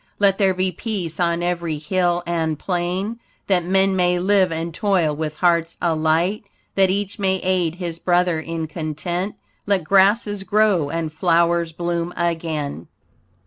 [0.17, 5.15] Let there be peace on every hill and plain, That men may live and toil
[5.15, 6.43] with hearts alight,
[6.73, 9.35] That each may aid his brother in content.
[9.67, 12.87] Let grasses grow and flowers bloom again.